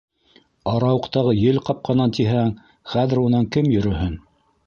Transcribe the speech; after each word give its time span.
Арауыҡтағы 0.71 1.33
ел 1.39 1.59
ҡапҡанан 1.67 2.15
тиһәң, 2.19 2.49
хәҙер 2.95 3.23
унан 3.27 3.47
кем 3.57 3.71
йөрөһөн? 3.75 4.19